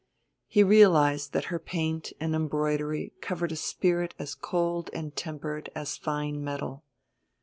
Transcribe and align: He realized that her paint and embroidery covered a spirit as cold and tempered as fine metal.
He 0.47 0.63
realized 0.63 1.31
that 1.33 1.43
her 1.53 1.59
paint 1.59 2.11
and 2.19 2.33
embroidery 2.33 3.13
covered 3.21 3.51
a 3.51 3.55
spirit 3.55 4.15
as 4.17 4.33
cold 4.33 4.89
and 4.93 5.15
tempered 5.15 5.69
as 5.75 5.95
fine 5.95 6.43
metal. 6.43 6.83